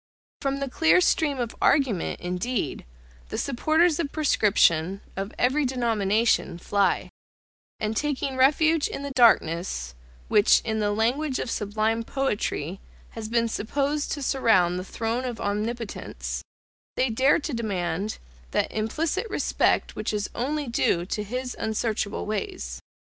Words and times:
>From 0.41 0.57
the 0.57 0.67
clear 0.67 0.99
stream 0.99 1.37
of 1.39 1.55
argument, 1.61 2.21
indeed, 2.21 2.85
the 3.29 3.37
supporters 3.37 3.99
of 3.99 4.11
prescription, 4.11 5.01
of 5.15 5.31
every 5.37 5.63
denomination, 5.63 6.57
fly: 6.57 7.11
and 7.79 7.95
taking 7.95 8.35
refuge 8.35 8.87
in 8.87 9.03
the 9.03 9.11
darkness, 9.11 9.93
which, 10.27 10.59
in 10.61 10.79
the 10.79 10.91
language 10.91 11.37
of 11.37 11.51
sublime 11.51 12.01
poetry, 12.03 12.79
has 13.09 13.29
been 13.29 13.47
supposed 13.47 14.11
to 14.13 14.23
surround 14.23 14.79
the 14.79 14.83
throne 14.83 15.23
of 15.23 15.39
Omnipotence, 15.39 16.41
they 16.95 17.11
dare 17.11 17.37
to 17.37 17.53
demand 17.53 18.17
that 18.49 18.71
implicit 18.71 19.29
respect 19.29 19.95
which 19.95 20.13
is 20.15 20.31
only 20.33 20.65
due 20.65 21.05
to 21.05 21.23
His 21.23 21.55
unsearchable 21.59 22.25
ways. 22.25 22.81